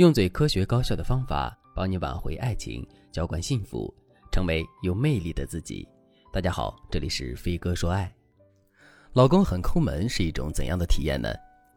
[0.00, 3.94] 用最科学高效的方法帮你挽回爱情，浇灌幸福，
[4.32, 5.86] 成为有魅力的自己。
[6.32, 8.10] 大家好，这里是飞哥说爱。
[9.12, 11.28] 老公很抠门是一种怎样的体验呢？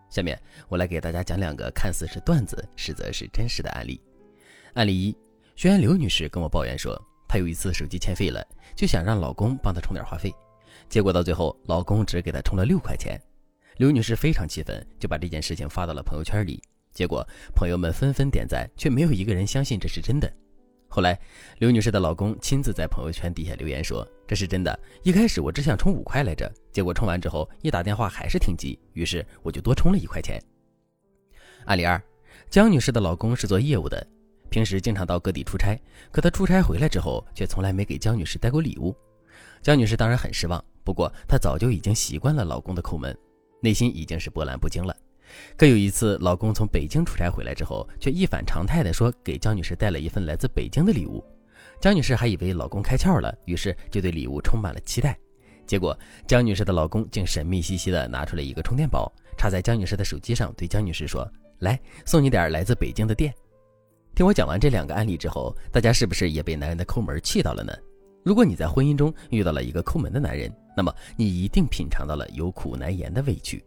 [0.09, 3.99] 下面我来给大家讲两个看似是段子，实则是真实的案例。
[4.75, 5.13] 案例一：
[5.57, 6.97] 学员刘女士跟我抱怨说，
[7.27, 8.41] 她有一次手机欠费了，
[8.73, 10.33] 就想让老公帮她充点话费，
[10.87, 13.21] 结果到最后，老公只给她充了六块钱。
[13.79, 16.63] 刘女士非常气愤，就把这件事情发到了朋友圈里。
[16.93, 20.31] 结果朋友们纷纷点赞，却没有一个人相信这是真的。
[20.87, 21.19] 后来，
[21.57, 24.79] 刘女士的老公亲自在朋友圈底下留言说：“这是真的。
[25.01, 30.39] 一开始我只想充五块来着，结果充完之后一打电话还是停机，于是我就多充了一块钱。”
[31.65, 31.99] 案例二：
[32.47, 34.05] 江女士的老公是做业务的，
[34.51, 35.75] 平时经常到各地出差，
[36.11, 38.95] 可他出差回来之后却从来没给江女士带过礼物。
[39.63, 43.17] 江女士当然很失望，不过她早就已经习惯了老公的抠门。
[43.61, 44.95] 内心已经是波澜不惊了，
[45.57, 51.23] 可有一次，老公从北京出差回来之后，却一反常态的说给江女士带了一份来自北京的礼物。
[51.79, 55.17] 江女士还以为老公开窍了，于是就对礼物充满了期待。
[55.65, 63.33] 结果，江女士的老公竟神秘兮兮的拿出了一个充电宝，插在江女士的手机上，对江女士说：“来，送你点来自北京的电。”
[64.15, 67.73] 听我讲完这两个案例之后，大家是不是也被男人的抠门气到了呢？
[68.23, 73.63] 如果你在婚姻中遇到了一个抠门的男人，那么你一定品尝到了有苦难言的委屈。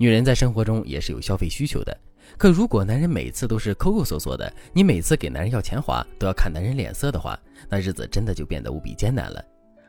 [0.00, 1.94] 女人在生活中也是有消费需求的，
[2.38, 9.44] 可如果男人每次都是抠抠搜搜的，你每次给男人要钱花都要看男人脸色的话，那日子真的就变得无比艰难了。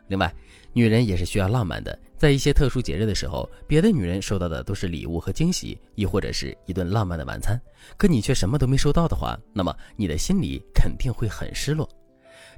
[0.10, 0.30] 另外，
[0.74, 7.58] 女人也是需要浪漫的，在一些特殊节日的时候，别的女人收到的都是礼物和惊喜，亦或者是一顿浪漫的晚餐，
[7.96, 11.90] 可你却什么都没收到的话，那么你的心里肯定会很失落。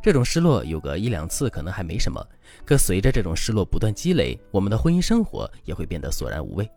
[0.01, 2.19] 这种失落有个一两次可能还没什么，
[2.65, 6.67] 可随着这种失落不断积累，我们的婚姻生活也会变得索然无味。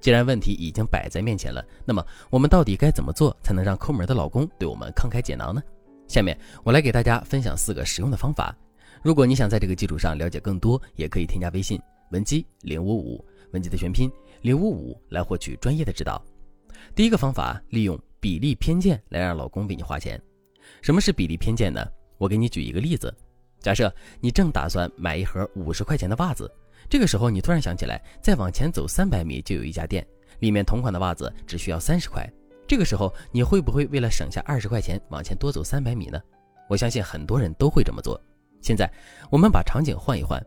[0.00, 5.62] 既然问题已经摆在面前了，那么我们到底该怎么做才能让抠门的老公对我们慷慨解囊呢？
[6.06, 8.56] 下面我来给大家分享四个实用的方法。
[9.02, 14.10] 如果你想在这个基础上了解更多，也可以添加微信文姬零五五，文姬的全拼
[14.40, 16.20] 零五五来获取专业的指导。
[16.94, 20.20] 第一个方法，利用比例偏见来让老公为你花钱。
[20.80, 21.86] 什么是比例偏见呢？
[22.18, 23.14] 我给你举一个例子，
[23.60, 26.50] 假设你正打算买一盒五十块钱的袜子，
[26.88, 30.06] 这个时候你突然想起来，再往前走三百米就有一家店，
[30.40, 32.28] 里面同款的袜子只需要三十块。
[32.66, 36.20] 这个时候你会不会为了省下二十块钱往前多走三百米呢？
[36.68, 38.20] 我相信很多人都会这么做。
[38.60, 38.90] 现在
[39.30, 40.44] 我们把场景换一换，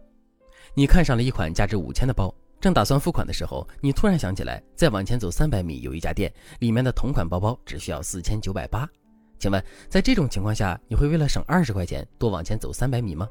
[0.75, 8.88] 你看上了一款价值五千的包，正打算付款的时候，你突然想起来，再往前走三百米有一家店，里面的同款包包只需要四千九百八。
[9.40, 13.28] 请问，在这种情况下，你会为了省二十块钱多往前走三百米吗？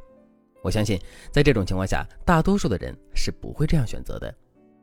[0.62, 1.00] 我相信，
[1.32, 4.34] 在这种情况下，大多数的人是不会这样选择的。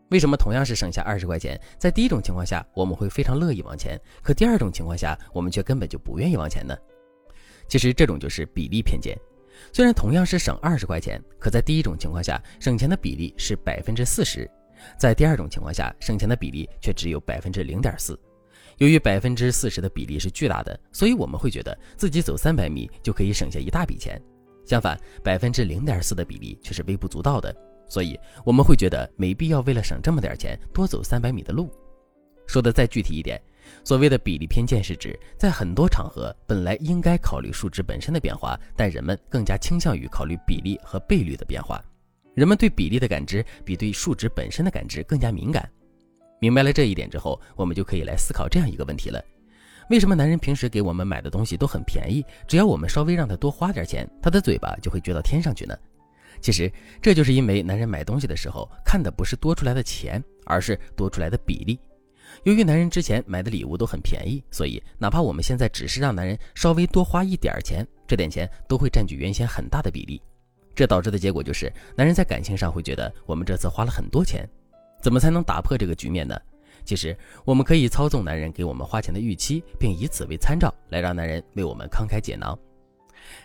[0.10, 6.76] 为什么同样是省下二十块钱，在第一种情况下我们会非常乐意往前，可第二种情况下我们却根本就不愿意往前呢？
[7.68, 9.18] 其实这种就是比例偏见。
[9.74, 14.50] 虽然同样是省二十块钱，可在第一种情况下省钱的比例是百分之四十，
[14.98, 18.18] 在第二种情况下省钱的比例却只有百分之零点四。
[18.78, 24.22] 由于百分之四十的比例是巨大的，所以我们会觉得自己走三百米就可以省下一大笔钱。
[24.68, 27.56] 相反，百分之零点四的比例却是微不足道的，
[27.88, 31.72] 所以我们会觉得没必要为了省这么点钱多走三百米的路。
[32.46, 33.42] 说的再具体一点，
[33.86, 41.82] 所谓的比例偏见是指在很多场合本来应该考虑数值本身的变化，但人们更加倾向于考虑比例和倍率的变化。
[42.36, 45.70] 人们对比例的感知比对数值本身的感知更加敏感。
[46.40, 49.24] 明白了这一点之后，我们就可以来思考这样一个问题了：
[49.90, 55.78] 为什么男人平时给我们买的东西都很便宜，只要我们稍微让他多花点钱，他的嘴巴就会撅到天上去呢？
[56.42, 56.72] 其实
[57.02, 61.80] 这就是因为男人买东西的时候看的不是多出来的钱，而是多出来的比例。
[62.44, 70.22] 由于男人之前买的礼物都很便宜，所以哪怕我们现在只是让男人稍微多花一点钱，这点钱都会占据原先很大的比例。
[70.76, 74.48] 这导致的结果就是，男人在感情上会觉得我们这次花了很多钱。
[75.02, 76.40] 怎么才能打破这个局面呢？
[76.88, 82.58] 其实我们可以操纵男人给我们花钱的预期，并以此为参照来让男人为我们慷慨解囊。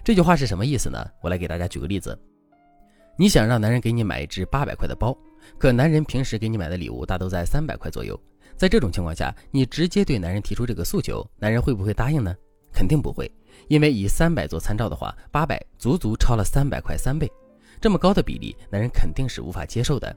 [0.05, 1.05] 这句话是什么意思呢？
[1.21, 2.17] 我来给大家举个例子：
[3.19, 5.13] 你想让男人给你买一只八百块的包，
[5.59, 8.17] 可男人平时给你买的礼物大都在三百块左右。
[8.57, 12.33] 在这种情况下，你直接对男人提出这个诉求，男人会不会答应呢？
[12.73, 13.29] 肯定不会，
[13.67, 17.29] 因为以三百做参照的话，八百足足超了三百块三倍，
[17.81, 20.17] 这么高的比例，男人肯定是无法接受的。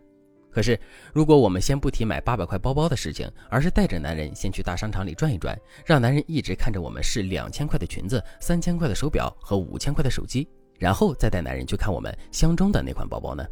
[0.56, 0.80] 可是，
[1.12, 10.48] 如果我们先不提买八百块包包的事情，而是带着男人先去大商场里转一转，让男人一直看着我们试两千块的裙子、三千块的手表和五千块的手机，
[10.80, 13.46] 然后再带男人去看我们相中的那款包包呢？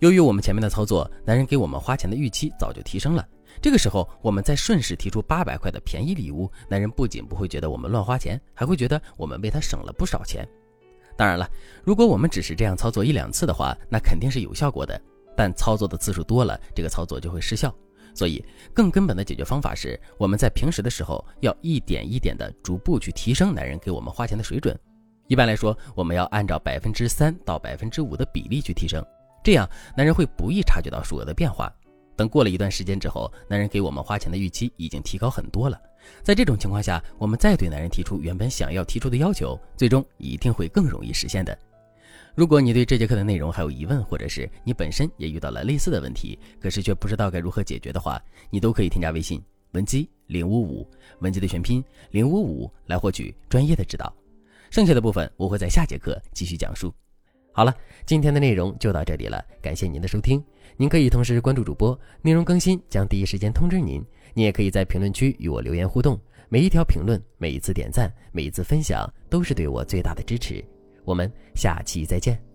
[0.00, 3.26] 由于我们前面的操作，男人给我们花钱的预期早就提升了，
[3.62, 10.46] 这个时候，我们再顺势提出八百块的便宜礼物，男人不仅不会觉得我们乱花钱，还会觉得我们为他省了不少钱。
[11.16, 11.48] 当然了，
[11.82, 15.00] 如果我们只是这样操作一两次的话，那肯定是有效果的。
[15.38, 17.72] 但操作的次数多了，这个操作就会失效。
[18.12, 18.44] 所以，
[18.74, 24.76] 更根本的解决方法是，我们在平时的时候要一点一点的逐步去提升男人给我们花钱的水准。
[25.28, 29.00] 一般来说，我们要按照百分之三到百分之五的比例去提升，
[29.44, 31.72] 这样男人会不易察觉到数额的变化。
[32.16, 35.80] 等过了一段时间之后，男人给我们花钱的预期已经提高很多了。
[36.24, 41.56] 在这种情况下，我们再对男人提出原本想要提出的要求，最终一定会更容易实现的。
[42.38, 49.42] 如果你对这节课的内容还有疑问，或者是你本身也遇到了类似的问题，可是却不知道该如何解决的话，你都可以添加微信
[49.72, 50.88] 文姬零五五，
[51.18, 51.82] 文姬的全拼
[52.12, 54.14] 零五五，来获取专业的指导。
[54.70, 56.94] 剩下的部分我会在下节课继续讲述。
[57.50, 57.74] 好了，
[58.06, 60.40] 今天的内容就到这里了，感谢您的收听。
[60.76, 64.00] 您可以同时关注主播，内容更新将第一时间通知您。
[64.32, 66.16] 您也可以在评论区与我留言互动，
[66.48, 70.64] 每一条评论、每一次点赞、每一次分享，都是对我最大的支持。
[71.08, 72.47] 我们下期再见。